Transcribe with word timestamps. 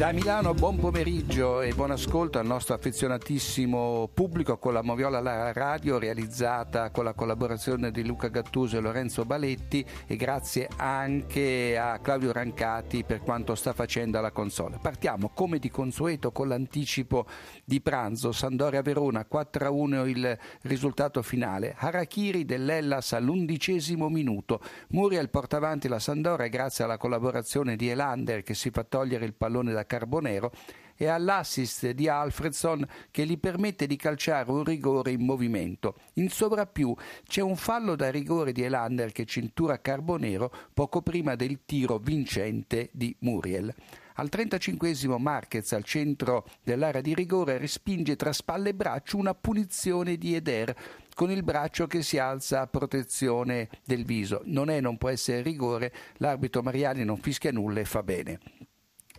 Da 0.00 0.12
Milano 0.12 0.54
buon 0.54 0.78
pomeriggio 0.78 1.60
e 1.60 1.74
buon 1.74 1.90
ascolto 1.90 2.38
al 2.38 2.46
nostro 2.46 2.74
affezionatissimo 2.74 4.08
pubblico 4.14 4.56
con 4.56 4.72
la 4.72 4.80
Moviola 4.80 5.20
la 5.20 5.52
Radio 5.52 5.98
realizzata 5.98 6.90
con 6.90 7.04
la 7.04 7.12
collaborazione 7.12 7.90
di 7.90 8.06
Luca 8.06 8.28
Gattuso 8.28 8.78
e 8.78 8.80
Lorenzo 8.80 9.26
Baletti 9.26 9.84
e 10.06 10.16
grazie 10.16 10.70
anche 10.74 11.76
a 11.76 11.98
Claudio 11.98 12.32
Rancati 12.32 13.04
per 13.04 13.20
quanto 13.20 13.54
sta 13.54 13.74
facendo 13.74 14.16
alla 14.16 14.30
console. 14.30 14.78
Partiamo 14.80 15.32
come 15.34 15.58
di 15.58 15.68
consueto 15.68 16.32
con 16.32 16.48
l'anticipo 16.48 17.26
di 17.62 17.82
pranzo 17.82 18.32
Sandoria 18.32 18.80
Verona 18.80 19.26
4-1 19.30 20.08
il 20.08 20.38
risultato 20.62 21.20
finale. 21.20 21.74
Harachiri 21.76 22.46
dell'Ellas 22.46 23.12
all'undicesimo 23.12 24.08
minuto. 24.08 24.62
Muriel 24.92 25.28
porta 25.28 25.58
avanti 25.58 25.88
la 25.88 25.98
Sandoria 25.98 26.46
grazie 26.46 26.84
alla 26.84 26.96
collaborazione 26.96 27.76
di 27.76 27.90
Elander 27.90 28.42
che 28.42 28.54
si 28.54 28.70
fa 28.70 28.82
togliere 28.82 29.26
il 29.26 29.34
pallone 29.34 29.74
da 29.74 29.88
Carbonero 29.90 30.52
e 30.96 31.06
all'assist 31.06 31.90
di 31.90 32.08
Alfredson 32.08 32.86
che 33.10 33.26
gli 33.26 33.38
permette 33.38 33.88
di 33.88 33.96
calciare 33.96 34.50
un 34.50 34.62
rigore 34.62 35.10
in 35.10 35.24
movimento. 35.24 35.96
In 36.14 36.28
sovrappiù 36.28 36.94
c'è 37.26 37.40
un 37.40 37.56
fallo 37.56 37.96
da 37.96 38.10
rigore 38.10 38.52
di 38.52 38.62
Elander 38.62 39.10
che 39.10 39.24
cintura 39.24 39.80
Carbonero 39.80 40.52
poco 40.72 41.02
prima 41.02 41.34
del 41.34 41.64
tiro 41.64 41.98
vincente 41.98 42.90
di 42.92 43.16
Muriel. 43.20 43.74
Al 44.16 44.28
35 44.28 45.18
Marquez 45.18 45.72
al 45.72 45.84
centro 45.84 46.46
dell'area 46.62 47.00
di 47.00 47.14
rigore 47.14 47.56
respinge 47.56 48.16
tra 48.16 48.34
spalle 48.34 48.68
e 48.68 48.74
braccio 48.74 49.16
una 49.16 49.34
punizione 49.34 50.16
di 50.16 50.34
Eder 50.34 50.76
con 51.14 51.30
il 51.30 51.42
braccio 51.42 51.86
che 51.86 52.02
si 52.02 52.18
alza 52.18 52.60
a 52.60 52.66
protezione 52.66 53.70
del 53.86 54.04
viso. 54.04 54.42
Non 54.44 54.68
è, 54.68 54.80
non 54.80 54.98
può 54.98 55.08
essere 55.08 55.40
rigore, 55.40 55.92
l'arbitro 56.18 56.60
Mariani 56.62 57.04
non 57.04 57.16
fischia 57.16 57.52
nulla 57.52 57.80
e 57.80 57.86
fa 57.86 58.02
bene. 58.02 58.38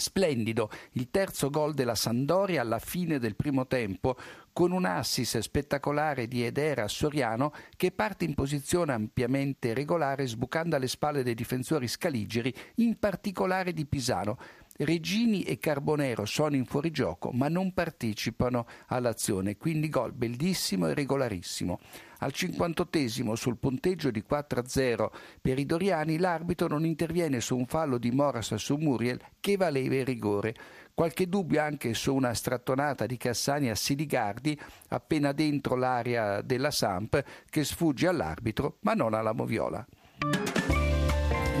Splendido 0.00 0.70
il 0.92 1.10
terzo 1.10 1.50
gol 1.50 1.74
della 1.74 1.94
Sandoria 1.94 2.62
alla 2.62 2.78
fine 2.78 3.18
del 3.18 3.36
primo 3.36 3.66
tempo 3.66 4.16
con 4.52 4.72
un 4.72 4.84
assist 4.84 5.38
spettacolare 5.38 6.26
di 6.26 6.42
Edera 6.42 6.88
Soriano 6.88 7.52
che 7.76 7.92
parte 7.92 8.24
in 8.24 8.34
posizione 8.34 8.92
ampiamente 8.92 9.74
regolare 9.74 10.26
sbucando 10.26 10.74
alle 10.74 10.88
spalle 10.88 11.22
dei 11.22 11.34
difensori 11.34 11.86
scaligeri, 11.86 12.52
in 12.76 12.98
particolare 12.98 13.72
di 13.72 13.86
Pisano. 13.86 14.38
Regini 14.82 15.42
e 15.42 15.58
Carbonero 15.58 16.24
sono 16.24 16.56
in 16.56 16.64
fuorigioco 16.64 17.30
ma 17.32 17.48
non 17.48 17.74
partecipano 17.74 18.66
all'azione, 18.86 19.58
quindi 19.58 19.90
gol 19.90 20.12
bellissimo 20.12 20.88
e 20.88 20.94
regolarissimo. 20.94 21.78
Al 22.20 22.32
58 22.32 23.34
sul 23.34 23.58
punteggio 23.58 24.10
di 24.10 24.24
4-0 24.28 25.08
per 25.40 25.58
i 25.58 25.66
Doriani 25.66 26.18
l'arbitro 26.18 26.66
non 26.68 26.86
interviene 26.86 27.40
su 27.40 27.56
un 27.56 27.66
fallo 27.66 27.98
di 27.98 28.10
Moras 28.10 28.54
su 28.54 28.76
Muriel 28.76 29.20
che 29.38 29.58
valeva 29.58 29.96
il 29.96 30.06
rigore. 30.06 30.54
Qualche 30.94 31.28
dubbio 31.28 31.60
anche 31.60 31.92
su 31.92 32.14
una 32.14 32.32
strattonata 32.32 33.04
di 33.04 33.18
Cassani 33.18 33.68
a 33.68 33.74
Siligardi 33.74 34.58
appena 34.88 35.32
dentro 35.32 35.76
l'area 35.76 36.40
della 36.40 36.70
Samp 36.70 37.22
che 37.50 37.64
sfugge 37.64 38.06
all'arbitro 38.06 38.78
ma 38.80 38.94
non 38.94 39.12
alla 39.12 39.32
Moviola. 39.32 39.86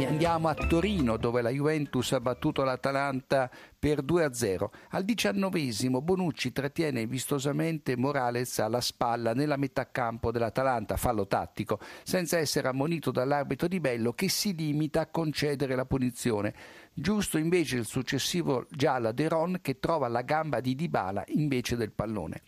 Andiamo 0.06 0.48
a 0.48 0.54
Torino 0.54 1.16
dove 1.16 1.42
la 1.42 1.50
Juventus 1.50 2.12
ha 2.12 2.20
battuto 2.20 2.62
l'Atalanta 2.62 3.50
per 3.78 4.02
2-0. 4.02 4.68
Al 4.90 5.04
diciannovesimo 5.04 6.00
Bonucci 6.00 6.52
trattiene 6.52 7.06
vistosamente 7.06 7.96
Morales 7.96 8.58
alla 8.58 8.80
spalla 8.80 9.34
nella 9.34 9.56
metà 9.56 9.90
campo 9.90 10.30
dell'Atalanta, 10.30 10.96
fallo 10.96 11.26
tattico, 11.26 11.78
senza 12.02 12.38
essere 12.38 12.68
ammonito 12.68 13.10
dall'arbitro 13.10 13.68
di 13.68 13.80
Bello 13.80 14.12
che 14.12 14.28
si 14.28 14.54
limita 14.54 15.00
a 15.00 15.06
concedere 15.06 15.74
la 15.74 15.86
punizione. 15.86 16.54
Giusto 16.92 17.38
invece 17.38 17.76
il 17.76 17.86
successivo 17.86 18.66
giallo 18.70 19.12
De 19.12 19.28
Ron 19.28 19.58
che 19.62 19.78
trova 19.78 20.08
la 20.08 20.22
gamba 20.22 20.60
di 20.60 20.74
Dybala 20.74 21.24
invece 21.28 21.76
del 21.76 21.92
pallone. 21.92 22.42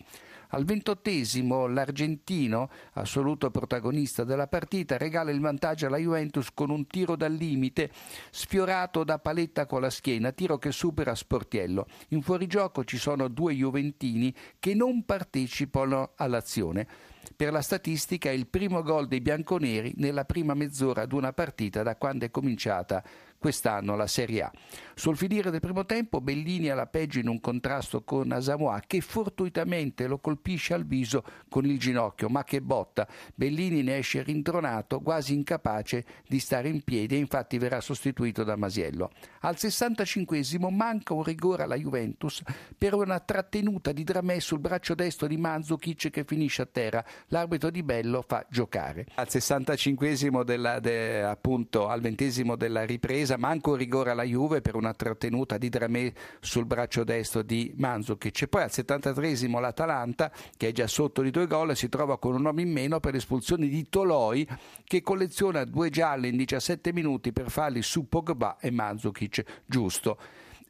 Al 0.55 0.65
ventottesimo 0.65 1.67
l'argentino, 1.67 2.69
assoluto 2.93 3.51
protagonista 3.51 4.23
della 4.23 4.47
partita, 4.47 4.99
regala 4.99 5.31
il 5.31 5.41
vantaggio 5.41 5.87
alla 5.87 5.97
Juventus 5.97 6.53
con 6.53 6.69
un 6.69 6.87
tiro 6.87 7.17
dal 7.17 7.33
limite 7.33 7.91
sfiorato 8.31 9.03
da 9.03 9.19
paletta 9.19 9.65
con 9.65 9.81
la 9.81 9.89
schiena, 9.89 10.31
tiro 10.33 10.59
che 10.59 10.71
supera 10.71 11.15
Sportiello. 11.15 11.87
In 12.09 12.21
fuorigioco 12.21 12.85
ci 12.85 12.99
sono 12.99 13.29
due 13.29 13.55
juventini 13.55 14.35
che 14.59 14.75
non 14.75 15.07
partecipano 15.07 16.13
all'azione. 16.17 16.87
Per 17.35 17.51
la 17.51 17.63
statistica 17.63 18.29
è 18.29 18.33
il 18.33 18.47
primo 18.47 18.83
gol 18.83 19.09
dei 19.09 19.23
bianconeri 19.23 19.95
nella 19.97 20.27
prima 20.27 20.53
mezz'ora 20.53 21.07
di 21.07 21.15
una 21.15 21.33
partita 21.33 21.83
da 21.83 21.97
quando 21.97 22.27
è 22.27 22.31
cominciata 22.31 23.03
quest'anno 23.43 23.97
la 23.97 24.07
Serie 24.07 24.43
A. 24.43 24.53
Sul 24.95 25.17
finire 25.17 25.51
del 25.51 25.59
primo 25.59 25.85
tempo 25.85 26.21
Bellini 26.21 26.69
alla 26.69 26.87
peggio 26.87 27.19
in 27.19 27.27
un 27.27 27.41
contrasto 27.41 28.05
con 28.05 28.31
Asamoah 28.31 28.85
che 28.87 29.01
fortuitamente 29.01 30.07
lo 30.07 30.19
colpisce 30.19 30.75
al 30.75 30.87
viso 30.87 31.25
con 31.49 31.65
il 31.65 31.77
ginocchio, 31.77 32.29
ma 32.29 32.45
che 32.45 32.61
botta! 32.61 33.09
Bellini 33.35 33.83
ne 33.83 33.97
esce 33.97 34.23
rintronato, 34.23 35.01
quasi 35.01 35.35
incapace 35.35 36.05
di 36.29 36.39
stare 36.39 36.69
in 36.69 36.83
piedi 36.83 37.17
e 37.17 37.19
infatti 37.19 37.59
verrà 37.59 37.81
sostituito 37.81 38.45
da 38.45 38.55
Masiello. 38.55 39.11
Al 39.41 39.59
65 39.59 40.41
manca 40.71 41.15
un 41.15 41.25
rigore 41.25 41.65
alla 41.65 41.75
Juventus 41.75 42.41
per 42.79 42.95
una 42.95 43.19
trattenuta 43.19 43.91
di 43.91 44.05
Dramè 44.05 44.39
sul 44.39 44.61
braccio 44.61 44.95
destro 44.95 45.27
di 45.27 45.37
Manzukic 45.37 46.11
che 46.11 46.23
finisce 46.23 46.63
a 46.63 46.69
terra. 46.71 47.05
L'arbitro 47.29 47.71
di 47.71 47.83
Bello 47.83 48.23
fa 48.25 48.47
giocare. 48.49 49.07
Al 49.17 49.29
65 49.29 50.45
della, 50.45 50.79
de, 50.79 51.23
appunto 51.23 51.89
al 51.89 52.01
20 52.01 52.21
della 52.57 52.85
ripresa 52.85 53.32
Chiesa, 53.33 53.37
manca 53.37 53.71
un 53.71 53.77
rigore 53.77 54.11
alla 54.11 54.23
Juve 54.23 54.61
per 54.61 54.75
una 54.75 54.93
trattenuta 54.93 55.57
di 55.57 55.69
Dramé 55.69 56.13
sul 56.41 56.65
braccio 56.67 57.05
destro 57.05 57.43
di 57.43 57.73
Mandzukic. 57.77 58.43
E 58.43 58.49
poi 58.49 58.63
al 58.63 58.71
73esimo 58.73 59.61
l'Atalanta, 59.61 60.31
che 60.57 60.69
è 60.69 60.73
già 60.73 60.87
sotto 60.87 61.23
di 61.23 61.31
due 61.31 61.47
gol, 61.47 61.77
si 61.77 61.89
trova 61.89 62.19
con 62.19 62.35
un 62.35 62.45
uomo 62.45 62.61
in 62.61 62.71
meno 62.71 63.01
per 63.01 63.15
l'espulsione 63.15 63.69
di 63.69 63.89
Toloi, 63.89 64.47
che 64.85 65.03
colleziona 65.03 65.65
due 65.65 65.91
gialle 65.91 66.29
in 66.29 66.37
17 66.37 66.93
minuti 66.93 67.33
per 67.33 67.51
farli 67.51 67.83
su 67.83 68.09
Pogba 68.09 68.59
e 68.59 68.71
Mandzukic. 68.71 69.63
Giusto. 69.67 70.19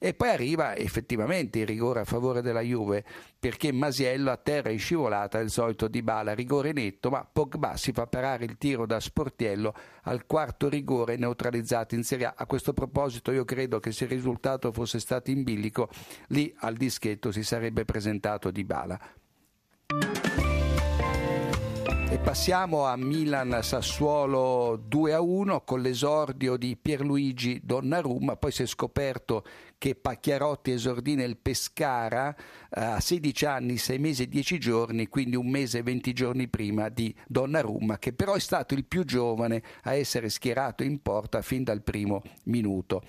E 0.05 0.15
poi 0.15 0.31
arriva 0.31 0.75
effettivamente 0.75 1.61
il 1.61 1.67
rigore 1.69 2.01
a 2.01 2.05
favore 2.05 2.43
della 2.43 2.61
Juve, 2.61 3.05
perché 3.39 3.71
Masiello 3.71 4.33
a 4.33 4.37
terra 4.37 4.71
in 4.71 4.81
scivolata 4.81 5.39
il 5.39 5.49
solito 5.49 5.87
di 5.87 6.03
Bala, 6.03 6.35
rigore 6.35 6.73
netto, 6.73 7.09
ma 7.09 7.25
Pogba 7.25 7.77
si 7.77 7.93
fa 7.93 8.09
parare 8.09 8.45
il 8.45 8.59
tiro 8.59 8.85
da 8.85 8.99
Sportiello 8.99 9.73
al 10.03 10.27
quarto 10.27 10.69
rigore 10.69 11.17
neutralizzato 11.17 11.95
in 11.95 12.03
Serie 12.03 12.27
A. 12.27 12.35
A 12.37 12.47
questo 12.47 12.73
proposito 12.73 13.31
io 13.31 13.45
credo 13.45 13.79
che 13.79 13.93
se 13.93 14.03
il 14.03 14.11
risultato 14.11 14.73
fosse 14.73 14.99
stato 14.99 15.31
in 15.31 15.45
bilico, 15.45 15.89
lì 16.31 16.53
al 16.59 16.75
dischetto 16.75 17.31
si 17.31 17.45
sarebbe 17.45 17.85
presentato 17.85 18.51
di 18.51 18.65
Bala. 18.65 18.99
Passiamo 22.33 22.87
a 22.87 22.97
Milan-Sassuolo 22.97 24.87
2-1 24.89 25.65
con 25.67 25.83
l'esordio 25.83 26.57
di 26.57 26.79
Pierluigi 26.81 27.61
Donnarumma, 27.63 28.37
poi 28.37 28.51
si 28.51 28.63
è 28.63 28.67
scoperto 28.67 29.45
che 29.77 29.95
Pacchiarotti 29.95 30.71
esordì 30.71 31.15
nel 31.15 31.37
Pescara 31.37 32.35
eh, 32.35 32.81
a 32.81 33.01
16 33.01 33.45
anni, 33.45 33.77
6 33.77 33.99
mesi 33.99 34.23
e 34.23 34.29
10 34.29 34.59
giorni, 34.59 35.09
quindi 35.09 35.37
un 35.37 35.51
mese 35.51 35.81
e 35.81 35.83
20 35.83 36.13
giorni 36.15 36.49
prima 36.49 36.89
di 36.89 37.15
Donnarumma, 37.27 37.99
che 37.99 38.15
però 38.15 38.33
è 38.33 38.41
stato 38.41 38.73
il 38.73 38.87
più 38.87 39.05
giovane 39.05 39.63
a 39.83 39.93
essere 39.93 40.31
schierato 40.31 40.83
in 40.83 41.03
porta 41.03 41.43
fin 41.43 41.65
dal 41.65 41.83
primo 41.83 42.23
minuto 42.45 43.03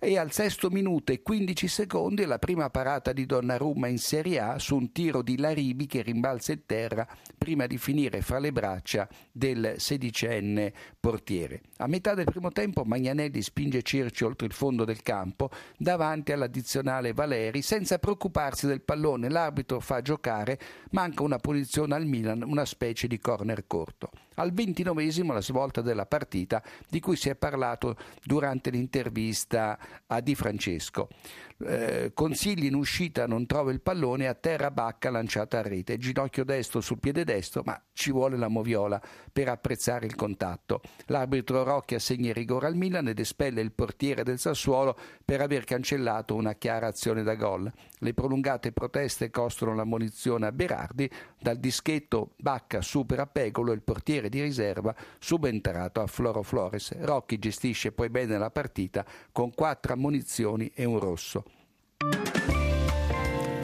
e 0.00 0.16
al 0.16 0.32
sesto 0.32 0.70
minuto 0.70 1.12
e 1.12 1.22
15 1.22 1.68
secondi 1.68 2.24
la 2.24 2.38
prima 2.38 2.70
parata 2.70 3.12
di 3.12 3.26
Donnarumma 3.26 3.88
in 3.88 3.98
Serie 3.98 4.38
A 4.38 4.58
su 4.58 4.76
un 4.76 4.92
tiro 4.92 5.22
di 5.22 5.38
Laribi 5.38 5.86
che 5.86 6.02
rimbalza 6.02 6.52
in 6.52 6.64
terra 6.66 7.06
prima 7.36 7.66
di 7.66 7.78
finire 7.78 8.20
fra 8.20 8.38
le 8.38 8.52
braccia 8.52 9.08
del 9.32 9.74
sedicenne 9.78 10.72
portiere. 10.98 11.62
A 11.78 11.86
metà 11.86 12.14
del 12.14 12.26
primo 12.26 12.50
tempo 12.50 12.84
Magnanelli 12.84 13.42
spinge 13.42 13.82
Circi 13.82 14.24
oltre 14.24 14.46
il 14.46 14.52
fondo 14.52 14.84
del 14.84 15.02
campo 15.02 15.50
davanti 15.76 16.32
all'addizionale 16.32 17.12
Valeri 17.12 17.62
senza 17.62 17.98
preoccuparsi 17.98 18.66
del 18.66 18.82
pallone. 18.82 19.28
L'arbitro 19.28 19.80
fa 19.80 20.00
giocare, 20.00 20.58
manca 20.90 21.22
una 21.22 21.38
punizione 21.38 21.94
al 21.94 22.06
Milan, 22.06 22.42
una 22.42 22.64
specie 22.64 23.06
di 23.06 23.18
corner 23.18 23.66
corto. 23.66 24.10
Al 24.38 24.52
ventinovesimo 24.52 25.32
la 25.32 25.40
svolta 25.40 25.80
della 25.80 26.06
partita 26.06 26.62
di 26.88 27.00
cui 27.00 27.16
si 27.16 27.28
è 27.28 27.34
parlato 27.34 27.96
durante 28.22 28.70
l'intervista 28.70 29.78
a 30.06 30.20
Di 30.20 30.36
Francesco. 30.36 31.08
Eh, 31.60 32.12
consigli 32.14 32.66
in 32.66 32.74
uscita, 32.74 33.26
non 33.26 33.44
trova 33.44 33.72
il 33.72 33.80
pallone, 33.80 34.28
a 34.28 34.34
terra 34.34 34.70
Bacca 34.70 35.10
lanciata 35.10 35.58
a 35.58 35.62
rete, 35.62 35.98
ginocchio 35.98 36.44
destro 36.44 36.80
sul 36.80 37.00
piede 37.00 37.24
destro, 37.24 37.62
ma 37.64 37.82
ci 37.92 38.12
vuole 38.12 38.36
la 38.36 38.46
moviola 38.46 39.02
per 39.32 39.48
apprezzare 39.48 40.06
il 40.06 40.14
contatto. 40.14 40.80
L'arbitro 41.06 41.64
Rocchi 41.64 41.96
assegna 41.96 42.28
il 42.28 42.34
rigore 42.34 42.68
al 42.68 42.76
Milan 42.76 43.08
ed 43.08 43.18
espelle 43.18 43.60
il 43.60 43.72
portiere 43.72 44.22
del 44.22 44.38
Sassuolo 44.38 44.96
per 45.24 45.40
aver 45.40 45.64
cancellato 45.64 46.36
una 46.36 46.54
chiara 46.54 46.86
azione 46.86 47.24
da 47.24 47.34
gol. 47.34 47.68
Le 47.98 48.14
prolungate 48.14 48.70
proteste 48.70 49.30
costano 49.30 49.74
la 49.74 49.84
munizione 49.84 50.46
a 50.46 50.52
Berardi, 50.52 51.10
dal 51.40 51.56
dischetto 51.56 52.34
Bacca 52.36 52.80
supera 52.82 53.26
Pegolo, 53.26 53.72
il 53.72 53.82
portiere 53.82 54.28
di 54.28 54.40
riserva 54.40 54.94
subentrato 55.18 56.00
a 56.00 56.06
Floro 56.06 56.44
Flores. 56.44 56.96
Rocchi 57.00 57.40
gestisce 57.40 57.90
poi 57.90 58.10
bene 58.10 58.38
la 58.38 58.52
partita 58.52 59.04
con 59.32 59.52
quattro 59.52 59.94
ammonizioni 59.94 60.70
e 60.72 60.84
un 60.84 61.00
rosso. 61.00 61.46
thank 62.00 62.14
you 62.14 62.27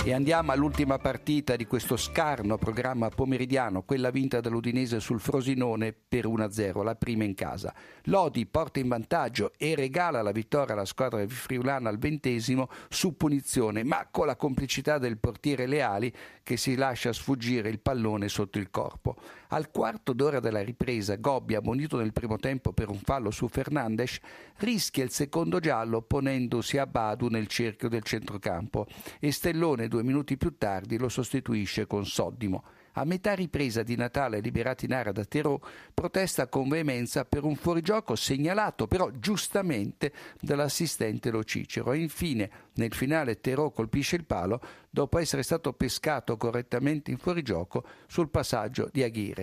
E 0.07 0.13
andiamo 0.13 0.53
all'ultima 0.53 0.99
partita 0.99 1.57
di 1.57 1.65
questo 1.65 1.97
scarno 1.97 2.59
programma 2.59 3.09
pomeridiano, 3.09 3.85
quella 3.85 4.11
vinta 4.11 4.43
dall'Udinese 4.43 5.01
sul 5.01 5.19
Frosinone 5.19 5.95
per 5.95 6.27
1-0, 6.27 6.83
la 6.83 6.95
prima 6.95 7.25
in 7.25 7.35
casa. 7.35 7.75
Lodi 8.03 8.45
porta 8.45 8.81
in 8.81 8.89
vantaggio 8.89 9.53
e 9.57 9.75
regala 9.75 10.21
la 10.21 10.31
vittoria 10.31 10.75
alla 10.75 10.85
squadra 10.85 11.27
friulana 11.27 11.89
al 11.89 11.97
ventesimo 11.97 12.69
su 12.91 13.17
punizione, 13.17 13.83
ma 13.83 14.07
con 14.11 14.27
la 14.27 14.37
complicità 14.37 14.99
del 14.99 15.17
portiere 15.17 15.67
Leali 15.67 16.13
che 16.43 16.59
si 16.59 16.75
lascia 16.75 17.15
sfuggire 17.15 17.71
il 17.71 17.81
pallone 17.81 18.29
sotto 18.29 18.59
il 18.59 18.69
corpo. 18.69 19.17
Al 19.49 19.71
quarto 19.71 20.13
d'ora 20.13 20.39
della 20.39 20.63
ripresa, 20.63 21.17
Gobbi, 21.17 21.55
ammonito 21.55 21.97
nel 21.97 22.13
primo 22.13 22.37
tempo 22.37 22.75
per 22.75 22.91
un 22.91 22.99
fallo 22.99 23.31
su 23.31 23.49
Fernandes, 23.49 24.19
rischia 24.59 25.03
il 25.03 25.11
secondo 25.11 25.61
giallo 25.61 26.03
ponendosi 26.03 26.77
a 26.77 26.87
Badu 26.87 27.29
nel 27.29 27.47
cerchio 27.47 27.89
del 27.89 28.03
centrocampo 28.03 28.87
e 29.19 29.33
Stellone 29.33 29.89
due 29.95 30.03
minuti 30.03 30.37
più 30.37 30.57
tardi 30.59 30.99
lo 30.99 31.09
sostituisce 31.09 31.87
con 31.87 32.05
Soddimo. 32.05 32.65
A 32.97 33.05
metà 33.05 33.33
ripresa 33.33 33.85
di 33.85 33.95
Natale 33.95 34.41
liberato 34.41 34.85
in 34.85 34.93
area 34.93 35.13
da 35.13 35.25
Terò, 35.25 35.59
protesta 35.93 36.49
con 36.49 36.69
veemenza 36.69 37.25
per 37.25 37.45
un 37.45 37.55
fuorigioco 37.55 38.17
segnalato 38.17 38.89
però 38.89 39.11
giustamente 39.11 40.13
dall'assistente 40.41 41.31
Lo 41.31 41.45
Cicero. 41.45 41.93
E 41.93 41.99
infine, 41.99 42.51
nel 42.75 42.93
finale, 42.93 43.41
Terò 43.41 43.71
colpisce 43.71 44.17
il 44.17 44.25
palo 44.25 44.61
dopo 44.91 45.19
essere 45.19 45.45
stato 45.45 45.73
pescato 45.73 46.37
correttamente 46.37 47.13
in 47.13 47.19
fuorigioco 47.19 47.85
sul 48.07 48.31
passaggio 48.31 48.89
di 48.91 49.03
Aguirre. 49.05 49.33